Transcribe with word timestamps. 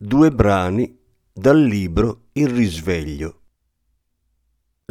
Due 0.00 0.30
brani 0.30 0.96
dal 1.32 1.60
libro 1.60 2.26
Il 2.34 2.50
risveglio. 2.50 3.40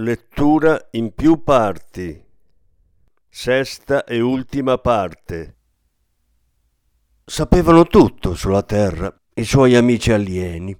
Lettura 0.01 0.89
in 0.91 1.13
più 1.13 1.43
parti. 1.43 2.21
Sesta 3.29 4.03
e 4.03 4.19
ultima 4.19 4.77
parte. 4.79 5.55
Sapevano 7.23 7.85
tutto 7.85 8.35
sulla 8.35 8.63
terra 8.63 9.17
i 9.35 9.45
suoi 9.45 9.77
amici 9.77 10.11
alieni 10.11 10.77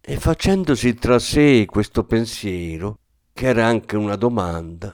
e 0.00 0.16
facendosi 0.16 0.94
tra 0.94 1.18
sé 1.18 1.66
questo 1.66 2.04
pensiero, 2.04 3.00
che 3.34 3.48
era 3.48 3.66
anche 3.66 3.96
una 3.96 4.16
domanda, 4.16 4.90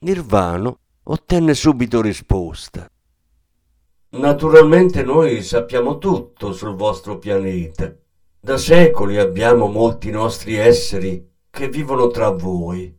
Nirvano 0.00 0.80
ottenne 1.04 1.54
subito 1.54 2.00
risposta. 2.00 2.90
Naturalmente 4.08 5.04
noi 5.04 5.40
sappiamo 5.44 5.98
tutto 5.98 6.52
sul 6.52 6.74
vostro 6.74 7.18
pianeta 7.18 7.96
da 8.44 8.58
secoli 8.58 9.16
abbiamo 9.16 9.68
molti 9.68 10.10
nostri 10.10 10.56
esseri 10.56 11.26
che 11.48 11.70
vivono 11.70 12.08
tra 12.08 12.28
voi. 12.28 12.94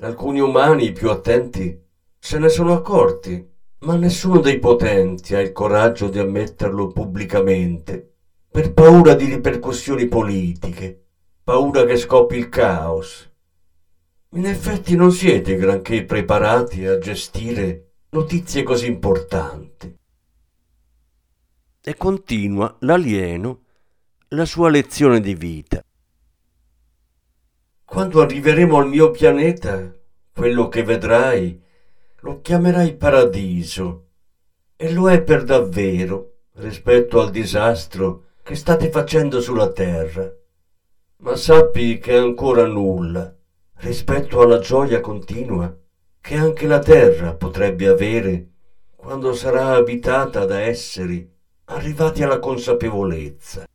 Alcuni 0.00 0.40
umani 0.40 0.90
più 0.90 1.08
attenti 1.08 1.80
se 2.18 2.38
ne 2.40 2.48
sono 2.48 2.72
accorti, 2.72 3.48
ma 3.82 3.94
nessuno 3.94 4.40
dei 4.40 4.58
potenti 4.58 5.36
ha 5.36 5.40
il 5.40 5.52
coraggio 5.52 6.08
di 6.08 6.18
ammetterlo 6.18 6.88
pubblicamente, 6.88 8.14
per 8.50 8.72
paura 8.72 9.14
di 9.14 9.26
ripercussioni 9.26 10.08
politiche, 10.08 11.04
paura 11.44 11.84
che 11.84 11.96
scoppi 11.96 12.36
il 12.36 12.48
caos. 12.48 13.30
In 14.30 14.46
effetti 14.46 14.96
non 14.96 15.12
siete 15.12 15.54
granché 15.54 16.04
preparati 16.04 16.86
a 16.86 16.98
gestire 16.98 17.92
notizie 18.10 18.64
così 18.64 18.88
importanti. 18.88 19.96
E 21.80 21.96
continua 21.96 22.74
l'alieno 22.80 23.61
la 24.34 24.46
sua 24.46 24.70
lezione 24.70 25.20
di 25.20 25.34
vita. 25.34 25.84
Quando 27.84 28.22
arriveremo 28.22 28.78
al 28.78 28.88
mio 28.88 29.10
pianeta, 29.10 29.94
quello 30.32 30.68
che 30.68 30.82
vedrai 30.82 31.60
lo 32.20 32.40
chiamerai 32.40 32.96
paradiso 32.96 34.06
e 34.74 34.90
lo 34.90 35.10
è 35.10 35.22
per 35.22 35.44
davvero 35.44 36.44
rispetto 36.54 37.20
al 37.20 37.30
disastro 37.30 38.28
che 38.42 38.54
state 38.54 38.88
facendo 38.88 39.42
sulla 39.42 39.70
Terra. 39.70 40.32
Ma 41.18 41.36
sappi 41.36 41.98
che 41.98 42.12
è 42.12 42.16
ancora 42.16 42.64
nulla 42.66 43.34
rispetto 43.80 44.40
alla 44.40 44.60
gioia 44.60 45.00
continua 45.00 45.76
che 46.22 46.36
anche 46.36 46.66
la 46.66 46.78
Terra 46.78 47.34
potrebbe 47.34 47.86
avere 47.86 48.48
quando 48.96 49.34
sarà 49.34 49.74
abitata 49.74 50.46
da 50.46 50.60
esseri 50.60 51.30
arrivati 51.64 52.22
alla 52.22 52.38
consapevolezza. 52.38 53.66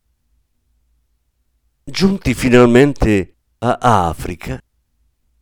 Giunti 1.90 2.34
finalmente 2.34 3.36
a 3.60 3.78
Africa, 4.08 4.62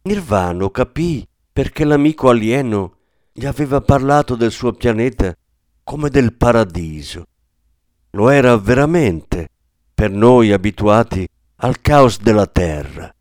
Nirvano 0.02 0.70
capì 0.70 1.26
perché 1.52 1.84
l'amico 1.84 2.28
alieno 2.28 2.98
gli 3.32 3.44
aveva 3.46 3.80
parlato 3.80 4.36
del 4.36 4.52
suo 4.52 4.72
pianeta 4.72 5.34
come 5.82 6.08
del 6.08 6.34
paradiso. 6.34 7.26
Lo 8.10 8.28
era 8.28 8.56
veramente 8.58 9.48
per 9.92 10.12
noi 10.12 10.52
abituati 10.52 11.28
al 11.56 11.80
caos 11.80 12.20
della 12.20 12.46
terra, 12.46 13.12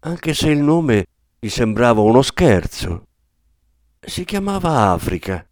anche 0.00 0.34
se 0.34 0.50
il 0.50 0.58
nome 0.58 1.06
gli 1.38 1.48
sembrava 1.48 2.00
uno 2.00 2.20
scherzo. 2.20 3.06
Si 4.00 4.24
chiamava 4.24 4.90
Africa, 4.90 5.46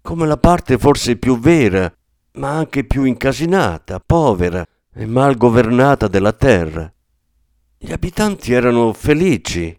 come 0.00 0.26
la 0.26 0.38
parte 0.38 0.78
forse 0.78 1.16
più 1.16 1.38
vera, 1.38 1.94
ma 2.32 2.56
anche 2.56 2.84
più 2.84 3.04
incasinata, 3.04 4.00
povera, 4.00 4.64
e 4.92 5.06
mal 5.06 5.36
governata 5.36 6.08
della 6.08 6.32
terra. 6.32 6.92
Gli 7.76 7.92
abitanti 7.92 8.52
erano 8.52 8.92
felici 8.92 9.78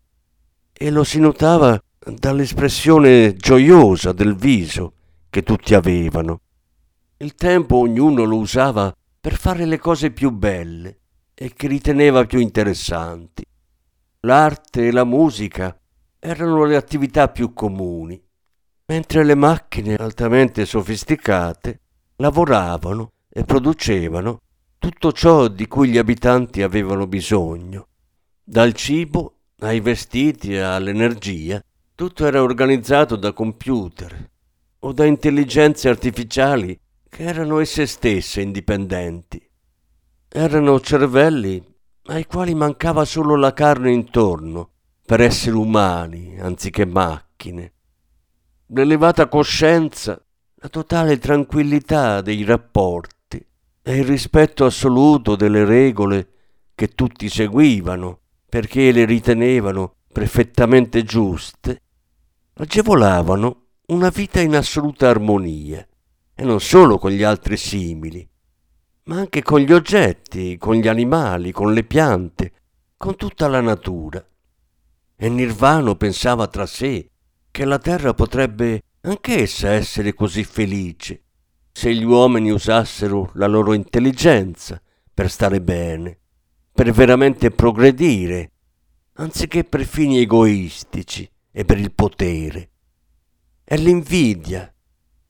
e 0.71 0.89
lo 0.89 1.03
si 1.03 1.19
notava 1.19 1.81
dall'espressione 1.99 3.35
gioiosa 3.35 4.13
del 4.13 4.35
viso 4.35 4.93
che 5.29 5.43
tutti 5.43 5.73
avevano. 5.73 6.41
Il 7.17 7.35
tempo 7.35 7.77
ognuno 7.77 8.23
lo 8.23 8.37
usava 8.37 8.95
per 9.19 9.35
fare 9.35 9.65
le 9.65 9.77
cose 9.77 10.11
più 10.11 10.31
belle 10.31 10.99
e 11.33 11.53
che 11.53 11.67
riteneva 11.67 12.25
più 12.25 12.39
interessanti. 12.39 13.43
L'arte 14.21 14.87
e 14.87 14.91
la 14.91 15.03
musica 15.03 15.77
erano 16.17 16.63
le 16.63 16.75
attività 16.75 17.27
più 17.27 17.53
comuni, 17.53 18.21
mentre 18.85 19.23
le 19.23 19.35
macchine 19.35 19.95
altamente 19.95 20.65
sofisticate 20.65 21.79
lavoravano 22.15 23.11
e 23.29 23.43
producevano 23.43 24.41
tutto 24.79 25.12
ciò 25.12 25.50
di 25.50 25.67
cui 25.67 25.90
gli 25.90 25.97
abitanti 25.97 26.62
avevano 26.62 27.06
bisogno. 27.06 27.90
Dal 28.41 28.73
cibo 28.73 29.41
ai 29.59 29.81
vestiti 29.81 30.56
all'energia, 30.56 31.62
tutto 31.94 32.25
era 32.25 32.41
organizzato 32.41 33.18
da 33.18 33.34
computer 33.34 34.31
o 34.79 34.94
da 34.94 35.06
intelligenze 35.06 35.89
artificiali 35.89 36.79
che 37.09 37.23
erano 37.23 37.59
esse 37.59 37.85
stesse 37.85 38.39
indipendenti. 38.39 39.45
Erano 40.29 40.79
cervelli 40.79 41.62
ai 42.03 42.25
quali 42.25 42.56
mancava 42.56 43.03
solo 43.03 43.35
la 43.35 43.51
carne 43.51 43.91
intorno 43.91 44.69
per 45.06 45.19
essere 45.19 45.57
umani 45.57 46.39
anziché 46.39 46.85
macchine. 46.85 47.73
L'elevata 48.68 49.28
coscienza, 49.28 50.23
la 50.56 50.69
totale 50.69 51.18
tranquillità 51.18 52.22
dei 52.22 52.45
rapporti 52.45 53.18
e 53.89 53.97
il 53.97 54.05
rispetto 54.05 54.66
assoluto 54.66 55.35
delle 55.35 55.66
regole 55.66 56.27
che 56.75 56.89
tutti 56.89 57.27
seguivano 57.27 58.19
perché 58.47 58.91
le 58.91 59.03
ritenevano 59.03 59.95
perfettamente 60.13 61.01
giuste, 61.01 61.81
agevolavano 62.53 63.63
una 63.88 64.09
vita 64.09 64.41
in 64.41 64.55
assoluta 64.55 65.09
armonia, 65.09 65.83
e 66.35 66.44
non 66.44 66.59
solo 66.59 67.00
con 67.00 67.09
gli 67.09 67.23
altri 67.23 67.57
simili, 67.57 68.29
ma 69.05 69.17
anche 69.17 69.41
con 69.41 69.59
gli 69.59 69.73
oggetti, 69.73 70.56
con 70.59 70.75
gli 70.75 70.88
animali, 70.88 71.51
con 71.51 71.73
le 71.73 71.83
piante, 71.83 72.53
con 72.95 73.16
tutta 73.16 73.47
la 73.47 73.59
natura. 73.59 74.23
E 75.16 75.29
Nirvano 75.29 75.95
pensava 75.95 76.45
tra 76.45 76.67
sé 76.67 77.09
che 77.50 77.66
la 77.66 77.79
terra 77.79 78.13
potrebbe 78.13 78.83
anch'essa 79.01 79.71
essere 79.71 80.13
così 80.13 80.44
felice, 80.44 81.23
se 81.72 81.94
gli 81.94 82.03
uomini 82.03 82.52
usassero 82.52 83.31
la 83.35 83.47
loro 83.47 83.74
intelligenza 83.74 84.81
per 85.13 85.30
stare 85.30 85.62
bene, 85.62 86.18
per 86.72 86.91
veramente 86.91 87.52
progredire, 87.52 88.52
anziché 89.13 89.63
per 89.63 89.85
fini 89.85 90.19
egoistici 90.19 91.30
e 91.51 91.66
per 91.66 91.77
il 91.77 91.92
potere. 91.94 92.69
È 93.63 93.75
l'invidia, 93.75 94.74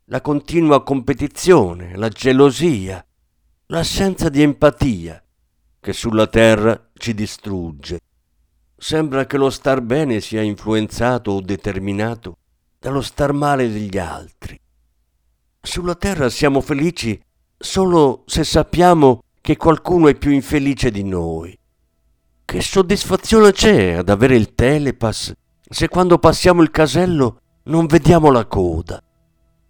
la 0.06 0.21
continua 0.21 0.83
competizione, 0.83 1.95
la 1.95 2.09
gelosia, 2.09 3.06
l'assenza 3.68 4.30
di 4.30 4.42
empatia 4.42 5.24
che 5.80 5.94
sulla 5.94 6.27
terra 6.27 6.89
ci 6.94 7.13
distrugge. 7.13 8.00
Sembra 8.75 9.25
che 9.25 9.38
lo 9.38 9.50
star 9.50 9.81
bene 9.81 10.19
sia 10.19 10.42
influenzato 10.42 11.31
o 11.31 11.42
determinato 11.42 12.38
dallo 12.80 13.01
star 13.01 13.33
male 13.33 13.71
degli 13.71 13.97
altri. 13.97 14.59
Sulla 15.61 15.95
terra 15.95 16.29
siamo 16.29 16.61
felici 16.61 17.19
solo 17.57 18.23
se 18.25 18.45
sappiamo 18.45 19.23
che 19.41 19.57
qualcuno 19.57 20.07
è 20.07 20.15
più 20.15 20.31
infelice 20.31 20.89
di 20.89 21.03
noi. 21.03 21.57
Che 22.45 22.61
soddisfazione 22.61 23.51
c'è 23.51 23.91
ad 23.91 24.09
avere 24.09 24.35
il 24.35 24.56
telepass 24.56 25.33
se 25.69 25.88
quando 25.89 26.17
passiamo 26.17 26.61
il 26.61 26.71
casello 26.71 27.41
non 27.63 27.88
vediamo 27.88 28.31
la 28.31 28.45
coda? 28.45 29.03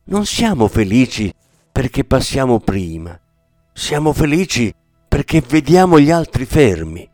Non 0.05 0.25
siamo 0.25 0.67
felici 0.67 1.33
perché 1.71 2.03
passiamo 2.03 2.59
prima, 2.59 3.19
siamo 3.73 4.13
felici 4.13 4.73
perché 5.07 5.41
vediamo 5.41 5.99
gli 5.99 6.11
altri 6.11 6.45
fermi. 6.45 7.09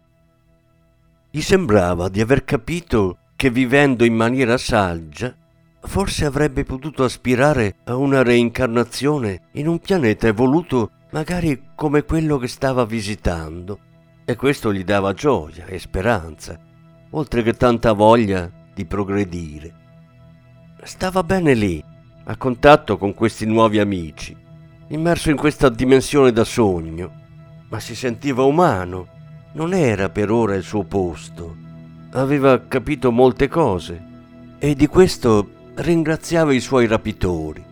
Gli 1.31 1.41
sembrava 1.41 2.09
di 2.09 2.19
aver 2.19 2.43
capito 2.43 3.19
che 3.35 3.49
vivendo 3.49 4.03
in 4.03 4.13
maniera 4.13 4.57
saggia 4.57 5.33
forse 5.85 6.25
avrebbe 6.25 6.63
potuto 6.63 7.03
aspirare 7.03 7.75
a 7.85 7.95
una 7.95 8.23
reincarnazione 8.23 9.49
in 9.53 9.67
un 9.67 9.79
pianeta 9.79 10.27
evoluto 10.27 10.91
magari 11.11 11.69
come 11.75 12.03
quello 12.03 12.37
che 12.37 12.47
stava 12.47 12.85
visitando, 12.85 13.79
e 14.25 14.35
questo 14.35 14.73
gli 14.73 14.83
dava 14.83 15.13
gioia 15.13 15.65
e 15.65 15.79
speranza, 15.79 16.59
oltre 17.11 17.41
che 17.43 17.53
tanta 17.53 17.93
voglia 17.93 18.51
di 18.73 18.85
progredire. 18.85 19.73
Stava 20.83 21.23
bene 21.23 21.53
lì, 21.53 21.83
a 22.25 22.35
contatto 22.37 22.97
con 22.97 23.13
questi 23.13 23.45
nuovi 23.45 23.79
amici, 23.79 24.35
immerso 24.89 25.29
in 25.29 25.37
questa 25.37 25.69
dimensione 25.69 26.31
da 26.31 26.43
sogno, 26.43 27.11
ma 27.69 27.79
si 27.79 27.95
sentiva 27.95 28.43
umano, 28.43 29.07
non 29.53 29.73
era 29.73 30.09
per 30.09 30.31
ora 30.31 30.55
il 30.55 30.63
suo 30.63 30.83
posto. 30.83 31.55
Aveva 32.11 32.67
capito 32.67 33.11
molte 33.11 33.47
cose 33.47 34.03
e 34.59 34.75
di 34.75 34.87
questo 34.87 35.49
ringraziava 35.75 36.53
i 36.53 36.59
suoi 36.59 36.87
rapitori, 36.87 37.63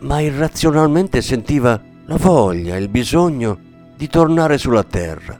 ma 0.00 0.20
irrazionalmente 0.20 1.22
sentiva 1.22 1.80
la 2.06 2.16
voglia, 2.16 2.76
il 2.76 2.88
bisogno 2.88 3.58
di 3.96 4.08
tornare 4.08 4.58
sulla 4.58 4.82
terra. 4.82 5.38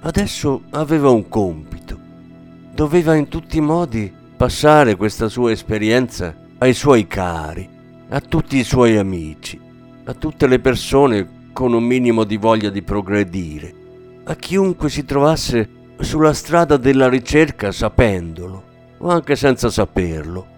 Adesso 0.00 0.62
aveva 0.70 1.10
un 1.10 1.28
compito. 1.28 1.98
Doveva 2.72 3.14
in 3.14 3.28
tutti 3.28 3.58
i 3.58 3.62
modi 3.62 4.12
passare 4.36 4.96
questa 4.96 5.28
sua 5.28 5.50
esperienza 5.50 6.34
ai 6.58 6.72
suoi 6.74 7.06
cari, 7.06 7.68
a 8.08 8.20
tutti 8.20 8.56
i 8.56 8.64
suoi 8.64 8.96
amici, 8.96 9.60
a 10.04 10.14
tutte 10.14 10.46
le 10.46 10.60
persone 10.60 11.50
con 11.52 11.72
un 11.72 11.82
minimo 11.82 12.24
di 12.24 12.36
voglia 12.36 12.70
di 12.70 12.82
progredire, 12.82 13.74
a 14.24 14.34
chiunque 14.34 14.88
si 14.88 15.04
trovasse 15.04 15.68
sulla 15.98 16.32
strada 16.32 16.76
della 16.76 17.08
ricerca 17.08 17.72
sapendolo 17.72 18.64
o 18.98 19.08
anche 19.08 19.36
senza 19.36 19.70
saperlo. 19.70 20.54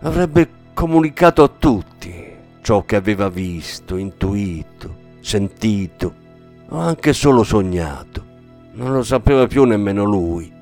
Avrebbe 0.00 0.48
comunicato 0.74 1.42
a 1.42 1.48
tutti 1.48 2.24
ciò 2.60 2.84
che 2.84 2.96
aveva 2.96 3.28
visto, 3.28 3.96
intuito, 3.96 4.96
sentito 5.20 6.14
o 6.68 6.78
anche 6.78 7.12
solo 7.12 7.42
sognato. 7.42 8.24
Non 8.74 8.92
lo 8.92 9.02
sapeva 9.02 9.46
più 9.46 9.64
nemmeno 9.64 10.04
lui. 10.04 10.52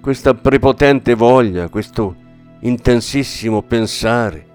Questa 0.00 0.34
prepotente 0.34 1.14
voglia, 1.14 1.68
questo 1.68 2.14
intensissimo 2.60 3.62
pensare, 3.62 4.46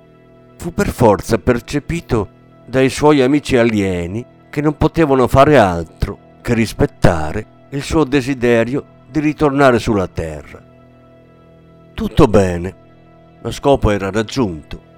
fu 0.58 0.74
per 0.74 0.90
forza 0.90 1.38
percepito 1.38 2.30
dai 2.66 2.90
suoi 2.90 3.22
amici 3.22 3.58
alieni 3.58 4.26
che 4.50 4.62
non 4.62 4.78
potevano 4.78 5.28
fare 5.28 5.58
altro 5.58 6.18
che 6.42 6.54
rispettare 6.54 7.46
il 7.70 7.82
suo 7.82 8.04
desiderio 8.04 8.86
di 9.10 9.20
ritornare 9.20 9.80
sulla 9.80 10.08
Terra. 10.08 10.62
Tutto 11.94 12.28
bene, 12.28 12.76
lo 13.44 13.52
scopo 13.52 13.92
era 13.92 14.10
raggiunto 14.10 14.92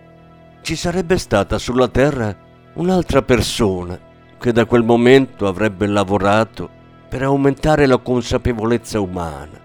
ci 0.65 0.75
sarebbe 0.75 1.19
stata 1.19 1.59
sulla 1.59 1.87
Terra 1.87 2.35
un'altra 2.73 3.21
persona 3.21 3.99
che 4.39 4.51
da 4.51 4.65
quel 4.65 4.81
momento 4.81 5.45
avrebbe 5.45 5.85
lavorato 5.85 6.67
per 7.07 7.21
aumentare 7.21 7.85
la 7.85 7.99
consapevolezza 7.99 8.99
umana. 8.99 9.61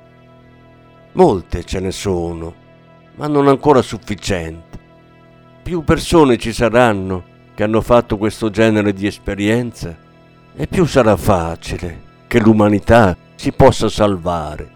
Molte 1.12 1.65
ce 1.65 1.81
ne 1.81 1.91
sono, 1.91 2.55
ma 3.15 3.29
non 3.29 3.49
ancora 3.49 3.81
sufficienti. 3.81 4.79
Più 5.62 5.85
persone 5.85 6.37
ci 6.37 6.53
saranno 6.53 7.25
che 7.55 7.62
hanno 7.62 7.81
fatto 7.81 8.19
questo 8.19 8.50
genere 8.50 8.93
di 8.93 9.06
esperienza 9.06 9.97
e 10.55 10.67
più 10.67 10.85
sarà 10.85 11.17
facile 11.17 12.03
che 12.26 12.41
l'umanità 12.41 13.17
si 13.37 13.53
possa 13.53 13.88
salvare. 13.88 14.71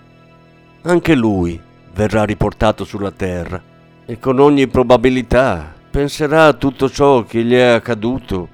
Anche 0.85 1.15
lui 1.15 1.61
verrà 1.93 2.25
riportato 2.25 2.85
sulla 2.85 3.11
Terra 3.11 3.73
e 4.07 4.19
con 4.19 4.39
ogni 4.39 4.67
probabilità 4.67 5.73
penserà 5.91 6.47
a 6.47 6.53
tutto 6.53 6.91
ciò 6.91 7.25
che 7.25 7.43
gli 7.43 7.55
è 7.55 7.63
accaduto 7.63 8.49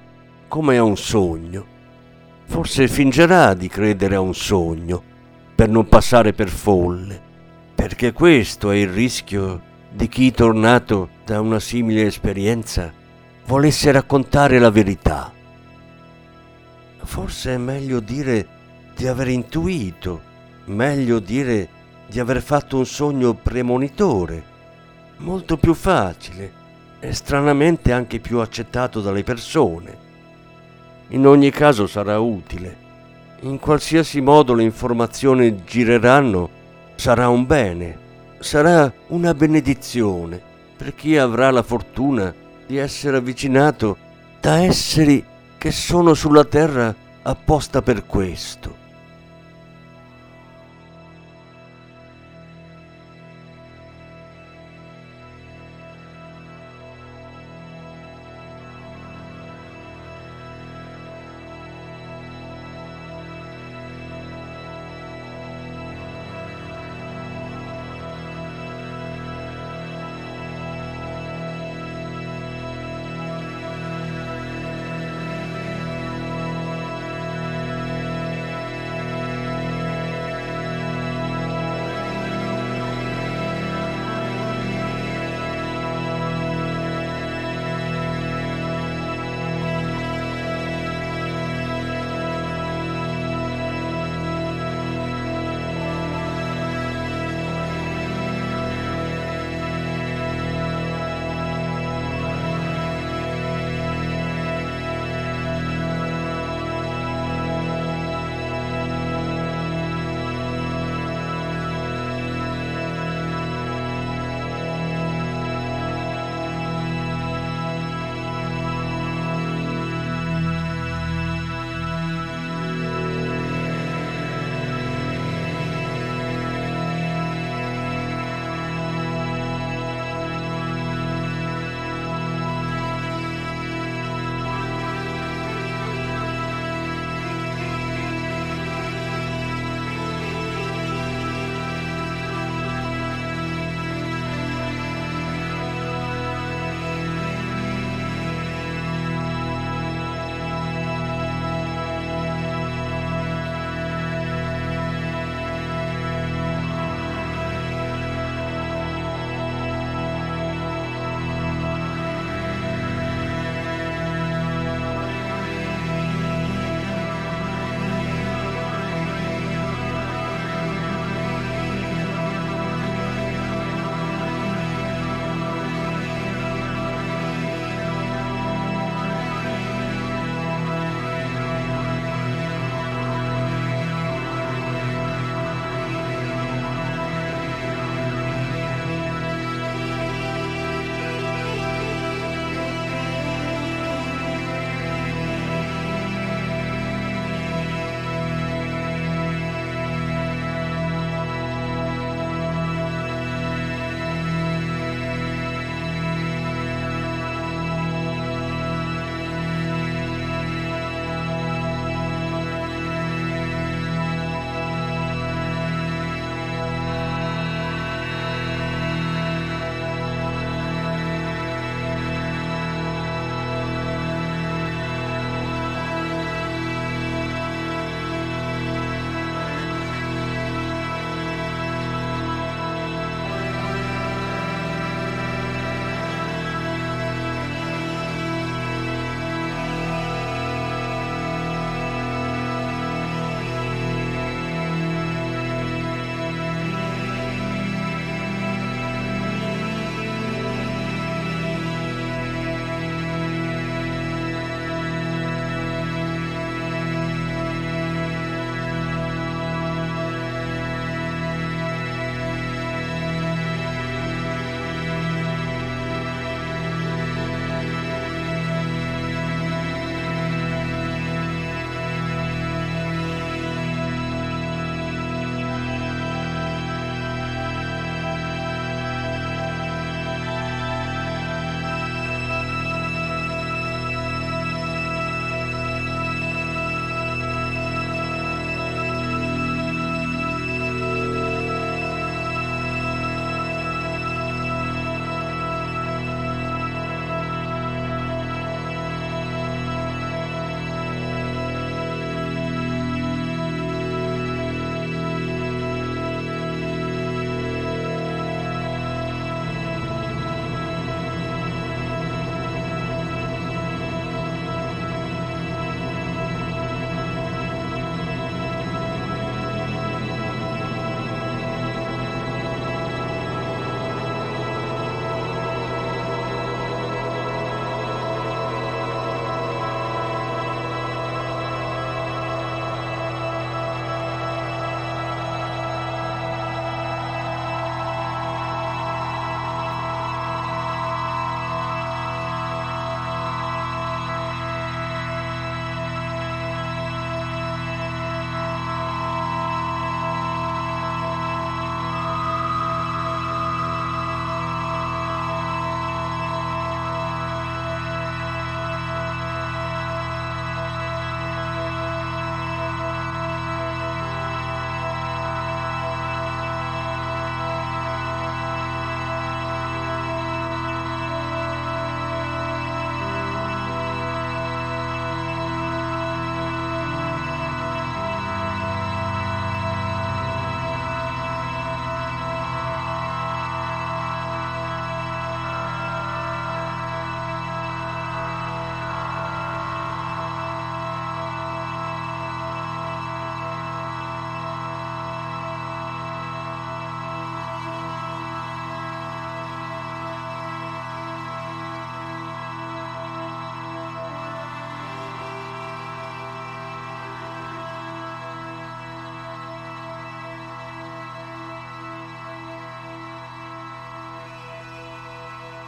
come 0.47 0.77
a 0.77 0.83
un 0.83 0.97
sogno. 0.97 1.67
Forse 2.45 2.89
fingerà 2.89 3.55
di 3.55 3.69
credere 3.69 4.17
a 4.17 4.21
un 4.21 4.35
sogno 4.35 5.03
per 5.55 5.69
non 5.69 5.89
passare 5.89 6.33
per 6.33 6.49
folle, 6.49 7.21
perché 7.75 8.13
questo 8.13 8.71
è 8.71 8.77
il 8.77 8.89
rischio 8.89 9.61
di 9.91 10.09
chi 10.09 10.31
tornato 10.31 11.11
da 11.25 11.41
una 11.41 11.61
simile 11.61 12.07
esperienza 12.07 12.93
volesse 13.47 13.91
raccontare 13.91 14.59
la 14.59 14.71
verità. 14.71 15.33
Forse 17.03 17.55
è 17.55 17.57
meglio 17.57 18.01
dire 18.01 18.47
di 18.95 19.07
aver 19.07 19.29
intuito, 19.29 20.21
meglio 20.67 21.19
dire 21.19 21.69
di 22.07 22.21
aver 22.21 22.43
fatto 22.43 22.79
un 22.79 22.87
sogno 22.87 23.35
premonitore, 23.35 24.50
molto 25.21 25.57
più 25.57 25.75
facile 25.75 26.59
e 26.99 27.13
stranamente 27.13 27.93
anche 27.93 28.21
più 28.21 28.39
accettato 28.39 29.01
dalle 29.01 29.23
persone. 29.23 30.09
In 31.09 31.27
ogni 31.27 31.51
caso 31.51 31.87
sarà 31.87 32.19
utile. 32.19 32.89
In 33.41 33.59
qualsiasi 33.59 34.21
modo 34.21 34.55
le 34.55 34.63
informazioni 34.63 35.65
gireranno, 35.65 36.49
sarà 36.95 37.29
un 37.29 37.47
bene, 37.47 37.99
sarà 38.39 38.93
una 39.09 39.35
benedizione 39.35 40.41
per 40.77 40.95
chi 40.95 41.17
avrà 41.17 41.51
la 41.51 41.63
fortuna 41.63 42.33
di 42.67 42.77
essere 42.77 43.17
avvicinato 43.17 43.97
da 44.41 44.63
esseri 44.63 45.25
che 45.59 45.71
sono 45.71 46.15
sulla 46.15 46.45
terra 46.45 46.95
apposta 47.23 47.83
per 47.83 48.07
questo. 48.07 48.80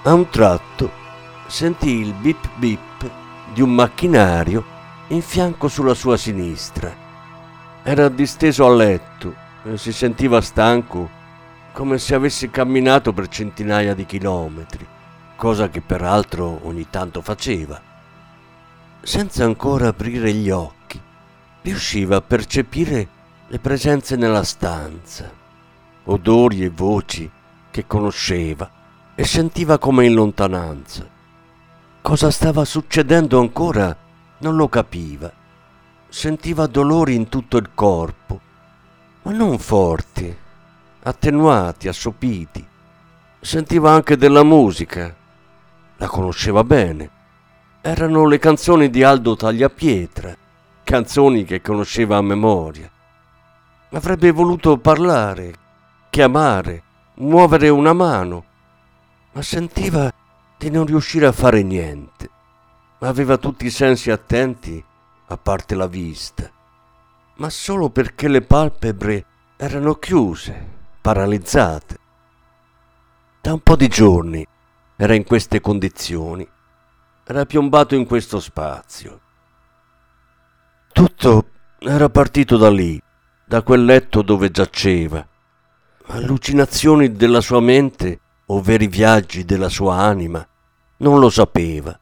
A 0.05 0.15
un 0.15 0.29
tratto 0.31 0.91
sentì 1.47 2.01
il 2.01 2.13
bip 2.13 2.49
bip 2.57 3.09
di 3.55 3.63
un 3.63 3.73
macchinario 3.73 4.65
in 5.09 5.23
fianco 5.23 5.69
sulla 5.69 5.95
sua 5.95 6.17
sinistra. 6.17 6.93
Era 7.85 8.09
disteso 8.09 8.67
a 8.67 8.75
letto 8.75 9.33
e 9.63 9.79
si 9.79 9.93
sentiva 9.93 10.41
stanco 10.41 11.09
come 11.71 11.99
se 11.99 12.17
avesse 12.17 12.51
camminato 12.51 13.13
per 13.13 13.29
centinaia 13.29 13.95
di 13.95 14.05
chilometri, 14.05 14.85
cosa 15.37 15.69
che 15.69 15.81
peraltro 15.81 16.59
ogni 16.65 16.89
tanto 16.91 17.23
faceva. 17.23 17.81
Senza 19.03 19.45
ancora 19.45 19.87
aprire 19.87 20.33
gli 20.33 20.51
occhi, 20.51 21.01
riusciva 21.63 22.17
a 22.17 22.23
percepire 22.23 23.09
le 23.47 23.59
presenze 23.61 24.17
nella 24.17 24.43
stanza, 24.43 25.31
odori 26.03 26.65
e 26.65 26.71
voci 26.71 27.31
che 27.71 27.87
conosceva 27.87 28.81
e 29.23 29.25
sentiva 29.25 29.79
come 29.79 30.05
in 30.05 30.15
lontananza. 30.15 31.09
Cosa 32.01 32.29
stava 32.33 32.65
succedendo 32.65 33.39
ancora 33.39 33.97
non 34.39 34.57
lo 34.57 34.69
capiva. 34.69 35.31
Sentiva 36.09 36.67
dolori 36.67 37.15
in 37.15 37.29
tutto 37.29 37.57
il 37.57 37.71
corpo, 37.73 38.41
ma 39.23 39.31
non 39.31 39.61
forti, 39.61 40.37
attenuati, 41.05 41.87
assopiti. 41.87 42.67
Sentiva 43.39 43.93
anche 43.93 44.17
della 44.17 44.43
musica. 44.43 45.15
La 45.99 46.09
conosceva 46.09 46.65
bene. 46.65 47.11
Erano 47.81 48.27
le 48.27 48.41
canzoni 48.41 48.91
di 48.91 49.05
Aldo 49.05 49.37
Tagliapietra, 49.37 50.37
canzoni 50.83 51.45
che 51.45 51.61
conosceva 51.61 52.17
a 52.17 52.23
memoria. 52.23 52.91
Avrebbe 53.93 54.33
voluto 54.33 54.79
parlare, 54.79 55.55
chiamare, 56.11 56.83
muovere 57.19 57.69
una 57.69 57.93
mano, 57.93 58.51
ma 59.33 59.43
sentiva 59.43 60.13
di 60.59 60.71
non 60.71 60.87
riuscire 60.87 61.27
a 61.27 61.33
fare 61.33 61.63
niente. 61.63 62.31
Aveva 63.01 63.37
tutti 63.37 63.67
i 63.67 63.71
sensi 63.71 64.11
attenti, 64.11 64.83
a 65.27 65.37
parte 65.37 65.75
la 65.75 65.87
vista, 65.87 66.51
ma 67.37 67.51
solo 67.51 67.91
perché 67.91 68.29
le 68.29 68.43
palpebre 68.43 69.25
erano 69.57 69.95
chiuse, 69.95 70.69
paralizzate. 71.01 71.99
Da 73.41 73.55
un 73.55 73.61
po' 73.61 73.77
di 73.77 73.89
giorni 73.89 74.47
era 74.97 75.15
in 75.15 75.25
queste 75.25 75.61
condizioni, 75.61 76.47
era 77.25 77.45
piombato 77.47 77.95
in 77.97 78.07
questo 78.07 78.39
spazio. 78.39 79.21
Tutto 80.93 81.47
era 81.79 82.09
partito 82.09 82.57
da 82.57 82.71
lì, 82.71 83.01
da 83.45 83.63
quel 83.63 83.85
letto 83.85 84.23
dove 84.23 84.51
giaceva. 84.51 85.27
Allucinazioni 86.07 87.13
della 87.13 87.41
sua 87.41 87.61
mente 87.61 88.21
o 88.53 88.61
veri 88.61 88.87
viaggi 88.87 89.47
della 89.47 89.71
sua 89.71 89.97
anima, 89.97 90.47
non 90.99 91.19
lo 91.19 91.31
sapeva, 91.31 91.99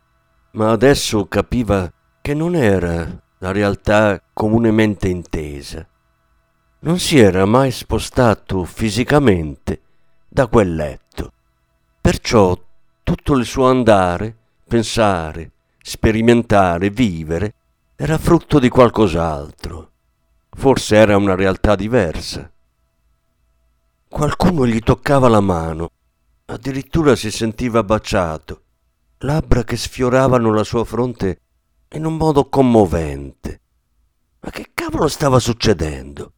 ma 0.53 0.71
adesso 0.73 1.27
capiva 1.27 1.91
che 2.21 2.35
non 2.35 2.57
era 2.57 3.09
la 3.39 3.53
realtà 3.53 4.21
comunemente 4.33 5.07
intesa. 5.07 5.87
Non 6.81 6.99
si 6.99 7.21
era 7.21 7.45
mai 7.45 7.71
spostato 7.71 8.65
fisicamente 8.65 9.81
da 10.29 10.49
quel 10.49 10.75
letto. 10.75 11.33
Perciò 12.01 12.59
tutto 13.05 13.35
il 13.37 13.45
suo 13.45 13.69
andare, 13.69 14.37
pensare, 14.67 15.53
sperimentare, 15.81 16.91
vivere, 16.91 17.55
era 17.95 18.19
frutto 18.19 18.59
di 18.59 18.69
qualcos'altro. 18.69 19.91
Forse 20.51 20.97
era 20.97 21.17
una 21.17 21.37
realtà 21.37 21.77
diversa. 21.77 22.51
Qualcuno 24.09 24.67
gli 24.67 24.81
toccava 24.81 25.29
la 25.29 25.41
mano 25.41 25.93
Addirittura 26.51 27.15
si 27.15 27.31
sentiva 27.31 27.85
baciato, 27.85 28.63
labbra 29.19 29.63
che 29.63 29.77
sfioravano 29.77 30.53
la 30.53 30.65
sua 30.65 30.85
fronte 30.85 31.43
in 31.93 32.05
un 32.05 32.17
modo 32.17 32.49
commovente. 32.49 33.61
Ma 34.41 34.51
che 34.51 34.71
cavolo 34.75 35.07
stava 35.07 35.39
succedendo? 35.39 36.33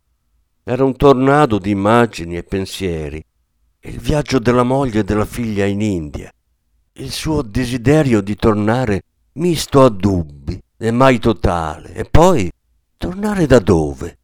Era 0.64 0.84
un 0.84 0.94
tornado 0.96 1.58
di 1.58 1.70
immagini 1.70 2.36
e 2.36 2.42
pensieri, 2.42 3.24
il 3.80 3.98
viaggio 3.98 4.38
della 4.38 4.64
moglie 4.64 5.00
e 5.00 5.04
della 5.04 5.24
figlia 5.24 5.64
in 5.64 5.80
India, 5.80 6.30
il 6.92 7.10
suo 7.10 7.40
desiderio 7.40 8.20
di 8.20 8.36
tornare 8.36 9.04
misto 9.34 9.82
a 9.82 9.88
dubbi 9.88 10.62
e 10.76 10.90
mai 10.90 11.20
totale, 11.20 11.94
e 11.94 12.04
poi 12.04 12.52
tornare 12.98 13.46
da 13.46 13.60
dove, 13.60 14.18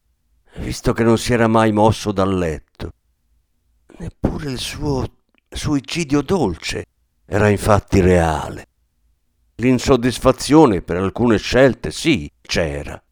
visto 0.59 0.93
che 0.93 1.03
non 1.03 1.17
si 1.17 1.33
era 1.33 1.49
mai 1.49 1.73
mosso 1.73 2.13
dal 2.13 2.37
letto. 2.37 2.93
Neppure 3.97 4.51
il 4.51 4.59
suo 4.59 5.17
suicidio 5.51 6.23
dolce 6.23 6.85
era 7.25 7.49
infatti 7.49 8.01
reale. 8.01 8.67
L'insoddisfazione 9.57 10.83
per 10.83 10.97
alcune 10.97 11.37
scelte 11.39 11.91
sì 11.91 12.31
c'era, 12.41 13.03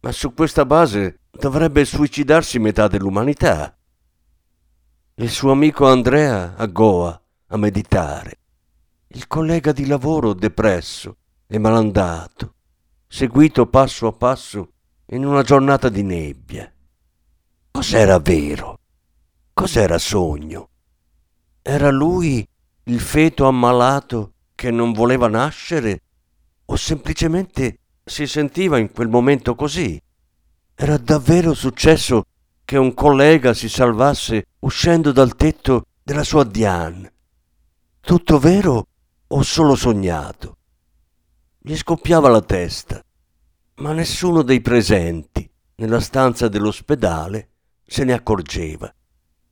ma 0.00 0.12
su 0.12 0.32
questa 0.32 0.64
base 0.64 1.20
dovrebbe 1.30 1.84
suicidarsi 1.84 2.58
metà 2.58 2.88
dell'umanità. 2.88 3.76
Il 5.16 5.30
suo 5.30 5.52
amico 5.52 5.86
Andrea 5.86 6.54
a 6.56 6.66
Goa 6.66 7.20
a 7.48 7.56
meditare, 7.56 8.38
il 9.08 9.26
collega 9.26 9.72
di 9.72 9.86
lavoro 9.86 10.32
depresso 10.32 11.18
e 11.46 11.58
malandato, 11.58 12.54
seguito 13.06 13.66
passo 13.66 14.06
a 14.06 14.12
passo 14.12 14.72
in 15.06 15.26
una 15.26 15.42
giornata 15.42 15.90
di 15.90 16.02
nebbia. 16.02 16.72
Cos'era 17.70 18.18
vero? 18.18 18.78
Cos'era 19.52 19.98
sogno? 19.98 20.70
Era 21.64 21.90
lui 21.90 22.44
il 22.84 22.98
feto 22.98 23.46
ammalato 23.46 24.32
che 24.56 24.72
non 24.72 24.92
voleva 24.92 25.28
nascere? 25.28 26.02
O 26.64 26.74
semplicemente 26.74 27.78
si 28.04 28.26
sentiva 28.26 28.78
in 28.78 28.90
quel 28.90 29.08
momento 29.08 29.54
così? 29.54 30.00
Era 30.74 30.96
davvero 30.96 31.54
successo 31.54 32.24
che 32.64 32.76
un 32.76 32.94
collega 32.94 33.54
si 33.54 33.68
salvasse 33.68 34.46
uscendo 34.60 35.12
dal 35.12 35.36
tetto 35.36 35.86
della 36.02 36.24
sua 36.24 36.42
Diane? 36.42 37.12
Tutto 38.00 38.40
vero 38.40 38.86
o 39.28 39.42
solo 39.42 39.76
sognato? 39.76 40.56
Gli 41.60 41.76
scoppiava 41.76 42.28
la 42.28 42.42
testa, 42.42 43.00
ma 43.76 43.92
nessuno 43.92 44.42
dei 44.42 44.60
presenti 44.60 45.48
nella 45.76 46.00
stanza 46.00 46.48
dell'ospedale 46.48 47.50
se 47.86 48.02
ne 48.02 48.14
accorgeva. 48.14 48.92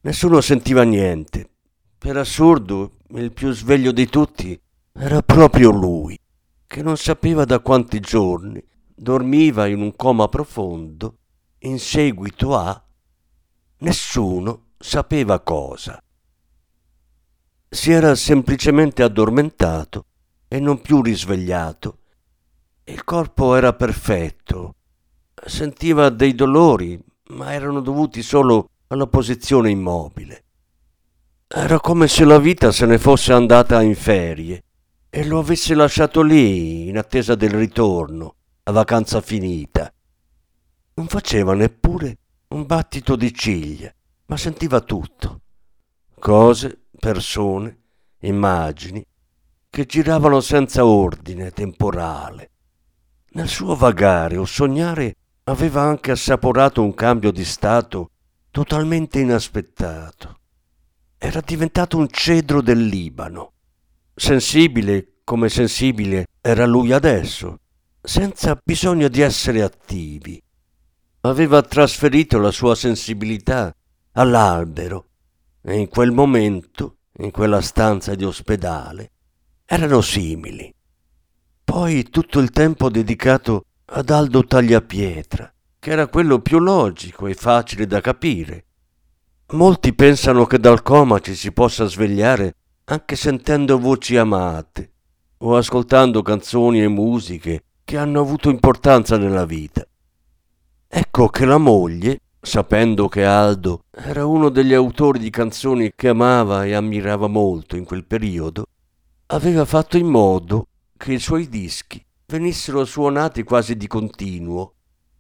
Nessuno 0.01 0.41
sentiva 0.41 0.83
niente, 0.83 1.51
per 2.01 2.17
assurdo, 2.17 2.93
il 3.09 3.31
più 3.31 3.53
sveglio 3.53 3.93
di 3.93 4.09
tutti 4.09 4.59
era 4.95 5.21
proprio 5.21 5.71
lui, 5.71 6.19
che 6.67 6.83
non 6.83 6.97
sapeva 6.97 7.45
da 7.45 7.59
quanti 7.59 8.01
giorni 8.01 8.65
dormiva 8.95 9.67
in 9.67 9.83
un 9.83 9.95
coma 9.95 10.27
profondo 10.27 11.19
in 11.59 11.79
seguito 11.79 12.57
a 12.57 12.83
nessuno 13.81 14.69
sapeva 14.79 15.41
cosa. 15.41 16.03
Si 17.69 17.93
era 17.93 18.15
semplicemente 18.15 19.03
addormentato 19.03 20.07
e 20.49 20.59
non 20.59 20.81
più 20.81 21.03
risvegliato. 21.03 21.99
Il 22.85 23.05
corpo 23.05 23.55
era 23.55 23.75
perfetto, 23.75 24.77
sentiva 25.45 26.09
dei 26.09 26.35
dolori, 26.35 26.99
ma 27.33 27.53
erano 27.53 27.81
dovuti 27.81 28.23
solo 28.23 28.71
alla 28.87 29.07
posizione 29.07 29.69
immobile. 29.69 30.45
Era 31.53 31.81
come 31.81 32.07
se 32.07 32.25
la 32.25 32.39
vita 32.39 32.71
se 32.71 32.87
ne 32.87 32.97
fosse 32.97 33.33
andata 33.33 33.83
in 33.83 33.97
ferie 33.97 34.63
e 35.11 35.27
lo 35.27 35.41
avesse 35.41 35.75
lasciato 35.75 36.23
lì 36.23 36.87
in 36.87 36.97
attesa 36.97 37.35
del 37.35 37.51
ritorno, 37.51 38.37
a 38.63 38.71
vacanza 38.71 39.21
finita. 39.21 39.93
Non 40.95 41.09
faceva 41.09 41.55
neppure 41.55 42.19
un 42.51 42.67
battito 42.67 43.17
di 43.17 43.35
ciglia, 43.35 43.93
ma 44.27 44.37
sentiva 44.37 44.81
tutto. 44.81 45.41
Cose, 46.21 46.83
persone, 46.97 47.79
immagini 48.21 49.05
che 49.69 49.87
giravano 49.87 50.41
senza 50.41 50.87
ordine 50.87 51.51
temporale. 51.51 52.51
Nel 53.31 53.49
suo 53.49 53.75
vagare 53.75 54.37
o 54.37 54.45
sognare 54.45 55.17
aveva 55.45 55.83
anche 55.83 56.13
assaporato 56.13 56.81
un 56.81 56.95
cambio 56.95 57.33
di 57.33 57.45
stato 57.45 58.11
totalmente 58.53 59.19
inaspettato 59.19 60.39
era 61.23 61.43
diventato 61.43 61.99
un 61.99 62.09
cedro 62.09 62.63
del 62.63 62.83
Libano, 62.83 63.53
sensibile 64.15 65.17
come 65.23 65.51
sensibile 65.51 66.29
era 66.41 66.65
lui 66.65 66.93
adesso, 66.93 67.59
senza 68.01 68.59
bisogno 68.65 69.07
di 69.09 69.21
essere 69.21 69.61
attivi. 69.61 70.43
Aveva 71.21 71.61
trasferito 71.61 72.39
la 72.39 72.51
sua 72.51 72.75
sensibilità 72.75 73.71
all'albero 74.13 75.09
e 75.61 75.77
in 75.77 75.89
quel 75.89 76.11
momento, 76.11 76.97
in 77.19 77.31
quella 77.31 77.61
stanza 77.61 78.15
di 78.15 78.25
ospedale, 78.25 79.11
erano 79.67 80.01
simili. 80.01 80.75
Poi 81.63 82.03
tutto 82.05 82.39
il 82.39 82.49
tempo 82.49 82.89
dedicato 82.89 83.67
ad 83.85 84.09
Aldo 84.09 84.43
Tagliapietra, 84.43 85.53
che 85.79 85.91
era 85.91 86.07
quello 86.07 86.41
più 86.41 86.59
logico 86.61 87.27
e 87.27 87.35
facile 87.35 87.87
da 87.87 88.01
capire, 88.01 88.65
Molti 89.53 89.93
pensano 89.95 90.47
che 90.47 90.61
dal 90.61 90.81
coma 90.81 91.19
ci 91.19 91.35
si 91.35 91.51
possa 91.51 91.87
svegliare 91.87 92.55
anche 92.85 93.17
sentendo 93.17 93.81
voci 93.81 94.17
amate 94.17 94.93
o 95.39 95.57
ascoltando 95.57 96.23
canzoni 96.23 96.81
e 96.81 96.87
musiche 96.87 97.65
che 97.83 97.97
hanno 97.97 98.21
avuto 98.21 98.49
importanza 98.49 99.17
nella 99.17 99.45
vita. 99.45 99.85
Ecco 100.87 101.29
che 101.31 101.45
la 101.47 101.59
moglie, 101.59 102.21
sapendo 102.41 103.09
che 103.09 103.25
Aldo 103.25 103.87
era 103.91 104.25
uno 104.25 104.51
degli 104.51 104.73
autori 104.73 105.19
di 105.19 105.31
canzoni 105.31 105.91
che 105.97 106.09
amava 106.09 106.65
e 106.65 106.75
ammirava 106.75 107.27
molto 107.27 107.75
in 107.75 107.85
quel 107.85 108.05
periodo, 108.05 108.67
aveva 109.27 109.65
fatto 109.65 109.97
in 109.97 110.07
modo 110.07 110.69
che 110.97 111.15
i 111.15 111.19
suoi 111.19 111.49
dischi 111.49 112.01
venissero 112.27 112.85
suonati 112.85 113.43
quasi 113.43 113.77
di 113.77 113.89
continuo 113.89 114.75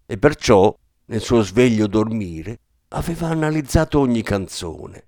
e 0.06 0.16
perciò, 0.18 0.72
nel 1.06 1.20
suo 1.20 1.42
sveglio 1.42 1.88
dormire, 1.88 2.60
aveva 2.92 3.28
analizzato 3.28 4.00
ogni 4.00 4.22
canzone. 4.22 5.04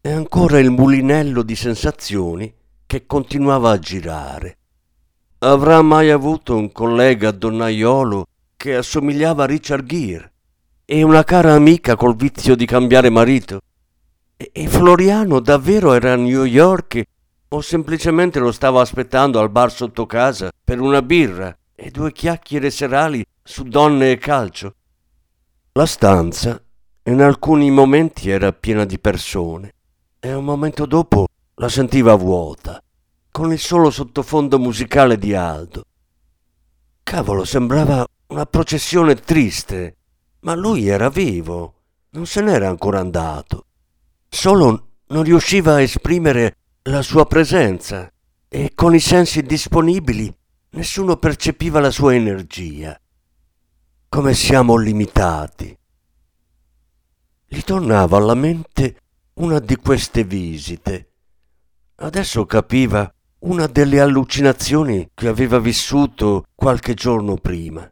E 0.00 0.10
ancora 0.12 0.58
il 0.58 0.70
mulinello 0.70 1.42
di 1.42 1.56
sensazioni 1.56 2.52
che 2.86 3.06
continuava 3.06 3.70
a 3.70 3.78
girare. 3.78 4.56
Avrà 5.38 5.82
mai 5.82 6.10
avuto 6.10 6.56
un 6.56 6.72
collega 6.72 7.32
donnaiolo 7.32 8.26
che 8.56 8.76
assomigliava 8.76 9.42
a 9.42 9.46
Richard 9.46 9.84
Gere 9.84 10.32
e 10.84 11.02
una 11.02 11.24
cara 11.24 11.52
amica 11.52 11.96
col 11.96 12.16
vizio 12.16 12.54
di 12.54 12.64
cambiare 12.64 13.10
marito? 13.10 13.60
E, 14.36 14.50
e 14.52 14.68
Floriano 14.68 15.40
davvero 15.40 15.92
era 15.92 16.12
a 16.12 16.16
New 16.16 16.44
York 16.44 17.02
o 17.48 17.60
semplicemente 17.60 18.38
lo 18.38 18.52
stava 18.52 18.80
aspettando 18.80 19.40
al 19.40 19.50
bar 19.50 19.70
sotto 19.70 20.06
casa 20.06 20.50
per 20.64 20.80
una 20.80 21.02
birra 21.02 21.54
e 21.74 21.90
due 21.90 22.12
chiacchiere 22.12 22.70
serali 22.70 23.24
su 23.42 23.64
donne 23.64 24.12
e 24.12 24.18
calcio? 24.18 24.74
La 25.72 25.86
stanza 25.86 26.60
in 27.08 27.22
alcuni 27.22 27.70
momenti 27.70 28.30
era 28.30 28.52
piena 28.52 28.84
di 28.84 28.98
persone 28.98 29.74
e 30.18 30.34
un 30.34 30.44
momento 30.44 30.86
dopo 30.86 31.26
la 31.54 31.68
sentiva 31.68 32.16
vuota, 32.16 32.82
con 33.30 33.52
il 33.52 33.60
solo 33.60 33.90
sottofondo 33.90 34.58
musicale 34.58 35.16
di 35.16 35.32
Aldo. 35.32 35.84
Cavolo, 37.04 37.44
sembrava 37.44 38.04
una 38.28 38.44
processione 38.46 39.14
triste, 39.14 39.96
ma 40.40 40.54
lui 40.54 40.88
era 40.88 41.08
vivo, 41.08 41.74
non 42.10 42.26
se 42.26 42.40
n'era 42.40 42.68
ancora 42.68 42.98
andato. 42.98 43.66
Solo 44.28 44.88
non 45.08 45.22
riusciva 45.22 45.74
a 45.74 45.80
esprimere 45.80 46.56
la 46.84 47.02
sua 47.02 47.24
presenza 47.26 48.10
e 48.48 48.72
con 48.74 48.94
i 48.96 49.00
sensi 49.00 49.42
disponibili 49.42 50.34
nessuno 50.70 51.16
percepiva 51.16 51.78
la 51.78 51.90
sua 51.92 52.14
energia. 52.14 53.00
Come 54.08 54.34
siamo 54.34 54.76
limitati. 54.76 55.76
Gli 57.56 57.62
tornava 57.62 58.18
alla 58.18 58.34
mente 58.34 59.00
una 59.36 59.60
di 59.60 59.76
queste 59.76 60.24
visite. 60.24 61.12
Adesso 61.94 62.44
capiva 62.44 63.10
una 63.44 63.66
delle 63.66 63.98
allucinazioni 63.98 65.08
che 65.14 65.26
aveva 65.26 65.58
vissuto 65.58 66.44
qualche 66.54 66.92
giorno 66.92 67.36
prima. 67.36 67.90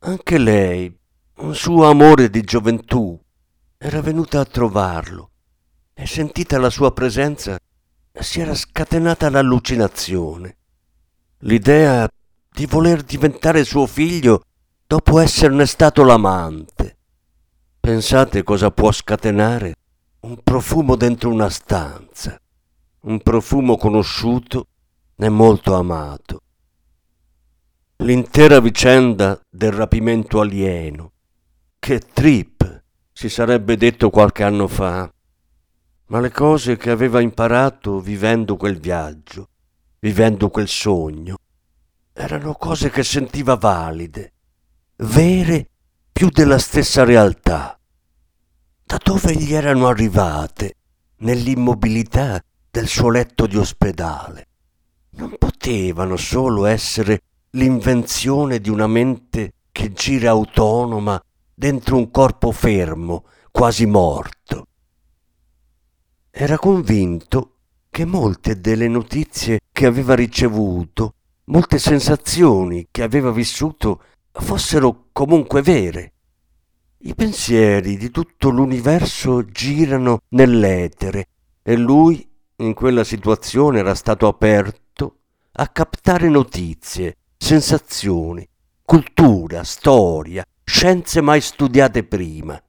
Anche 0.00 0.36
lei, 0.36 0.94
un 1.36 1.54
suo 1.54 1.88
amore 1.88 2.28
di 2.28 2.42
gioventù, 2.42 3.18
era 3.78 4.02
venuta 4.02 4.40
a 4.40 4.44
trovarlo 4.44 5.30
e 5.94 6.06
sentita 6.06 6.58
la 6.58 6.68
sua 6.68 6.92
presenza 6.92 7.58
si 8.20 8.40
era 8.40 8.54
scatenata 8.54 9.30
l'allucinazione. 9.30 10.58
L'idea 11.38 12.06
di 12.52 12.66
voler 12.66 13.02
diventare 13.02 13.64
suo 13.64 13.86
figlio 13.86 14.42
dopo 14.86 15.20
esserne 15.20 15.64
stato 15.64 16.04
l'amante. 16.04 16.97
Pensate 17.88 18.42
cosa 18.42 18.70
può 18.70 18.92
scatenare 18.92 19.74
un 20.20 20.42
profumo 20.42 20.94
dentro 20.94 21.30
una 21.30 21.48
stanza, 21.48 22.38
un 23.04 23.18
profumo 23.22 23.78
conosciuto 23.78 24.66
e 25.16 25.28
molto 25.30 25.74
amato. 25.74 26.42
L'intera 28.04 28.60
vicenda 28.60 29.40
del 29.48 29.72
rapimento 29.72 30.38
alieno, 30.40 31.12
che 31.78 32.00
trip 32.00 32.84
si 33.10 33.30
sarebbe 33.30 33.78
detto 33.78 34.10
qualche 34.10 34.42
anno 34.42 34.68
fa, 34.68 35.10
ma 36.08 36.20
le 36.20 36.30
cose 36.30 36.76
che 36.76 36.90
aveva 36.90 37.22
imparato 37.22 38.00
vivendo 38.00 38.56
quel 38.56 38.78
viaggio, 38.78 39.48
vivendo 40.00 40.50
quel 40.50 40.68
sogno, 40.68 41.38
erano 42.12 42.52
cose 42.52 42.90
che 42.90 43.02
sentiva 43.02 43.56
valide, 43.56 44.34
vere 44.96 45.70
più 46.12 46.28
della 46.28 46.58
stessa 46.58 47.04
realtà. 47.04 47.77
Da 48.88 48.98
dove 49.04 49.34
gli 49.34 49.52
erano 49.52 49.86
arrivate 49.86 50.76
nell'immobilità 51.18 52.42
del 52.70 52.88
suo 52.88 53.10
letto 53.10 53.46
di 53.46 53.58
ospedale? 53.58 54.46
Non 55.10 55.34
potevano 55.36 56.16
solo 56.16 56.64
essere 56.64 57.20
l'invenzione 57.50 58.60
di 58.60 58.70
una 58.70 58.86
mente 58.86 59.52
che 59.72 59.92
gira 59.92 60.30
autonoma 60.30 61.22
dentro 61.54 61.98
un 61.98 62.10
corpo 62.10 62.50
fermo, 62.50 63.26
quasi 63.50 63.84
morto. 63.84 64.68
Era 66.30 66.56
convinto 66.56 67.56
che 67.90 68.06
molte 68.06 68.58
delle 68.58 68.88
notizie 68.88 69.60
che 69.70 69.84
aveva 69.84 70.14
ricevuto, 70.14 71.12
molte 71.44 71.78
sensazioni 71.78 72.86
che 72.90 73.02
aveva 73.02 73.32
vissuto, 73.32 74.02
fossero 74.32 75.08
comunque 75.12 75.60
vere. 75.60 76.14
I 77.00 77.14
pensieri 77.14 77.96
di 77.96 78.10
tutto 78.10 78.50
l'universo 78.50 79.44
girano 79.44 80.20
nell'etere 80.30 81.28
e 81.62 81.76
lui 81.76 82.28
in 82.56 82.74
quella 82.74 83.04
situazione 83.04 83.78
era 83.78 83.94
stato 83.94 84.26
aperto 84.26 85.16
a 85.52 85.68
captare 85.68 86.28
notizie, 86.28 87.16
sensazioni, 87.36 88.46
cultura, 88.82 89.64
storia, 89.64 90.44
scienze 90.64 91.20
mai 91.20 91.40
studiate 91.40 92.04
prima. 92.04 92.60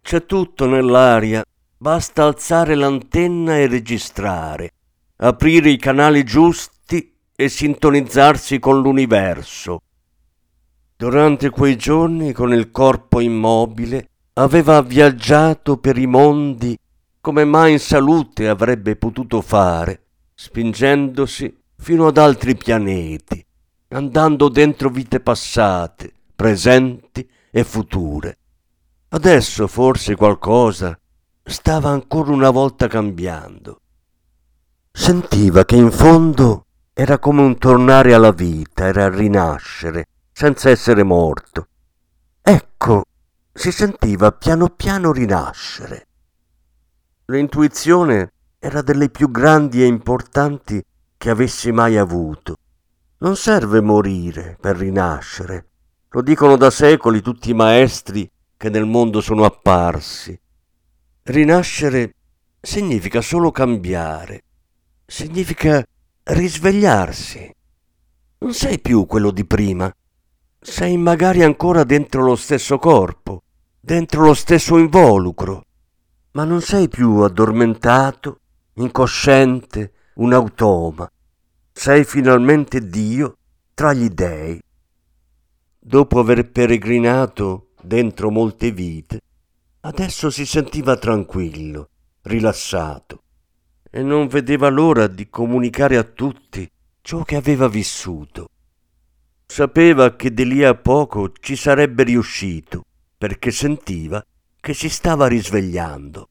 C'è 0.00 0.24
tutto 0.26 0.66
nell'aria 0.66 1.44
Basta 1.82 2.24
alzare 2.24 2.74
l'antenna 2.74 3.56
e 3.56 3.66
registrare, 3.66 4.74
aprire 5.16 5.70
i 5.70 5.78
canali 5.78 6.24
giusti 6.24 7.16
e 7.34 7.48
sintonizzarsi 7.48 8.58
con 8.58 8.82
l'universo. 8.82 9.80
Durante 11.00 11.48
quei 11.48 11.78
giorni, 11.78 12.34
con 12.34 12.52
il 12.52 12.70
corpo 12.70 13.20
immobile, 13.20 14.10
aveva 14.34 14.82
viaggiato 14.82 15.78
per 15.78 15.96
i 15.96 16.04
mondi 16.04 16.78
come 17.22 17.46
mai 17.46 17.72
in 17.72 17.78
salute 17.78 18.46
avrebbe 18.46 18.96
potuto 18.96 19.40
fare, 19.40 20.02
spingendosi 20.34 21.56
fino 21.78 22.06
ad 22.06 22.18
altri 22.18 22.54
pianeti, 22.54 23.42
andando 23.88 24.50
dentro 24.50 24.90
vite 24.90 25.20
passate, 25.20 26.12
presenti 26.36 27.26
e 27.50 27.64
future. 27.64 28.36
Adesso 29.08 29.68
forse 29.68 30.14
qualcosa 30.16 31.00
stava 31.42 31.88
ancora 31.88 32.30
una 32.30 32.50
volta 32.50 32.88
cambiando. 32.88 33.80
Sentiva 34.92 35.64
che 35.64 35.76
in 35.76 35.90
fondo 35.90 36.66
era 36.92 37.18
come 37.18 37.40
un 37.40 37.56
tornare 37.56 38.12
alla 38.12 38.32
vita, 38.32 38.84
era 38.84 39.08
rinascere, 39.08 40.09
senza 40.40 40.70
essere 40.70 41.02
morto. 41.02 41.66
Ecco, 42.40 43.04
si 43.52 43.70
sentiva 43.70 44.32
piano 44.32 44.70
piano 44.70 45.12
rinascere. 45.12 46.06
L'intuizione 47.26 48.32
era 48.58 48.80
delle 48.80 49.10
più 49.10 49.30
grandi 49.30 49.82
e 49.82 49.86
importanti 49.86 50.82
che 51.18 51.28
avessi 51.28 51.72
mai 51.72 51.98
avuto. 51.98 52.56
Non 53.18 53.36
serve 53.36 53.82
morire 53.82 54.56
per 54.58 54.78
rinascere. 54.78 55.66
Lo 56.08 56.22
dicono 56.22 56.56
da 56.56 56.70
secoli 56.70 57.20
tutti 57.20 57.50
i 57.50 57.54
maestri 57.54 58.26
che 58.56 58.70
nel 58.70 58.86
mondo 58.86 59.20
sono 59.20 59.44
apparsi. 59.44 60.40
Rinascere 61.24 62.14
significa 62.58 63.20
solo 63.20 63.50
cambiare, 63.50 64.44
significa 65.04 65.86
risvegliarsi. 66.22 67.54
Non 68.38 68.54
sei 68.54 68.80
più 68.80 69.04
quello 69.04 69.32
di 69.32 69.44
prima, 69.44 69.94
sei 70.60 70.96
magari 70.96 71.42
ancora 71.42 71.84
dentro 71.84 72.22
lo 72.22 72.36
stesso 72.36 72.78
corpo, 72.78 73.42
dentro 73.80 74.22
lo 74.22 74.34
stesso 74.34 74.76
involucro, 74.76 75.64
ma 76.32 76.44
non 76.44 76.60
sei 76.60 76.88
più 76.88 77.18
addormentato, 77.20 78.40
incosciente, 78.74 79.92
un 80.14 80.32
automa. 80.32 81.10
Sei 81.72 82.04
finalmente 82.04 82.86
Dio 82.86 83.36
tra 83.74 83.92
gli 83.92 84.08
dèi. 84.08 84.60
Dopo 85.78 86.18
aver 86.18 86.50
peregrinato 86.50 87.70
dentro 87.80 88.30
molte 88.30 88.70
vite, 88.70 89.20
Adesso 89.82 90.28
si 90.28 90.44
sentiva 90.44 90.98
tranquillo, 90.98 91.88
rilassato 92.22 93.22
e 93.90 94.02
non 94.02 94.26
vedeva 94.26 94.68
l'ora 94.68 95.06
di 95.06 95.30
comunicare 95.30 95.96
a 95.96 96.02
tutti 96.02 96.70
ciò 97.00 97.22
che 97.22 97.36
aveva 97.36 97.66
vissuto. 97.66 98.50
Sapeva 99.50 100.14
che 100.14 100.32
di 100.32 100.46
lì 100.46 100.62
a 100.62 100.76
poco 100.76 101.32
ci 101.32 101.56
sarebbe 101.56 102.04
riuscito, 102.04 102.84
perché 103.18 103.50
sentiva 103.50 104.24
che 104.60 104.74
si 104.74 104.88
stava 104.88 105.26
risvegliando. 105.26 106.28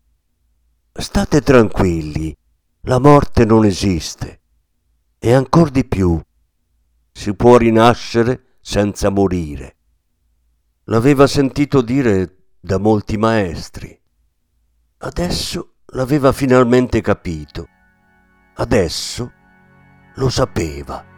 State 0.93 1.41
tranquilli, 1.41 2.33
la 2.83 2.97
morte 2.97 3.43
non 3.43 3.65
esiste 3.65 4.39
e 5.19 5.33
ancor 5.33 5.69
di 5.69 5.83
più 5.83 6.17
si 7.11 7.35
può 7.35 7.57
rinascere 7.57 8.55
senza 8.61 9.09
morire. 9.09 9.75
L'aveva 10.85 11.27
sentito 11.27 11.81
dire 11.81 12.53
da 12.57 12.77
molti 12.77 13.17
maestri. 13.17 13.99
Adesso 14.99 15.73
l'aveva 15.87 16.31
finalmente 16.31 17.01
capito. 17.01 17.67
Adesso 18.53 19.31
lo 20.15 20.29
sapeva. 20.29 21.08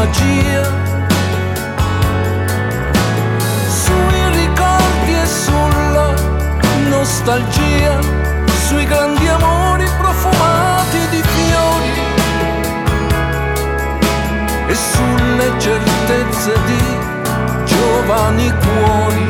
magia. 0.00 0.62
Sui 3.82 4.20
ricordi 4.40 5.12
e 5.12 5.26
sulla 5.26 6.14
nostalgia, 6.88 7.98
sui 8.66 8.86
grandi 8.86 9.28
amori 9.28 9.86
profumati 9.98 11.00
di 11.10 11.22
fiori 11.34 11.92
e 14.68 14.74
sulle 14.74 15.48
certezze 15.58 16.52
di 16.66 16.82
giovani 17.64 18.52
cuori. 18.62 19.29